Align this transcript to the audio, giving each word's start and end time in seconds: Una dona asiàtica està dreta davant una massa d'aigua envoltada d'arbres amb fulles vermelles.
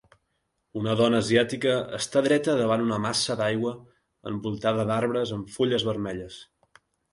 Una 0.79 0.93
dona 1.01 1.19
asiàtica 1.23 1.73
està 1.97 2.23
dreta 2.29 2.55
davant 2.61 2.85
una 2.87 2.97
massa 3.05 3.37
d'aigua 3.43 3.75
envoltada 4.33 4.89
d'arbres 4.93 5.37
amb 5.39 5.55
fulles 5.59 5.89
vermelles. 5.93 6.43